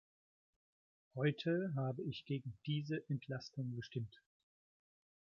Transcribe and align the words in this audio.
Heute 1.13 1.73
habe 1.75 2.01
ich 2.01 2.25
gegen 2.25 2.57
diese 2.65 3.07
Entlastung 3.07 3.75
gestimmt. 3.75 4.19